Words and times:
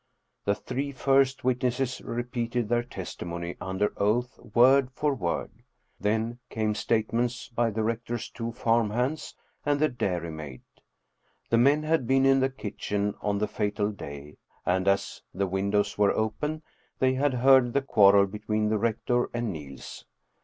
The 0.45 0.55
three 0.55 0.91
first 0.91 1.43
witnesses 1.43 2.01
repeated 2.01 2.69
their 2.69 2.81
testimony 2.81 3.55
under 3.61 3.93
oath, 3.97 4.39
word 4.39 4.89
for 4.89 5.13
word. 5.13 5.51
Then 5.99 6.39
came 6.49 6.73
statements 6.73 7.49
by 7.49 7.69
the 7.69 7.83
rector's 7.83 8.27
two 8.27 8.51
farm 8.51 8.89
hands 8.89 9.35
and 9.63 9.79
the 9.79 9.89
dairy 9.89 10.31
maid. 10.31 10.63
The 11.51 11.59
men 11.59 11.83
had 11.83 12.07
been 12.07 12.25
in 12.25 12.39
the 12.39 12.49
kitchen 12.49 13.13
on 13.21 13.37
the 13.37 13.47
fatal 13.47 13.91
day, 13.91 14.37
and 14.65 14.87
as 14.87 15.21
the 15.35 15.45
windows 15.45 15.99
were 15.99 16.13
open 16.13 16.63
they 16.97 17.13
had 17.13 17.35
heard 17.35 17.71
the 17.73 17.83
quarrel 17.83 18.25
between 18.25 18.69
the 18.69 18.79
rector 18.79 19.29
and 19.35 19.53
Niels. 19.53 20.05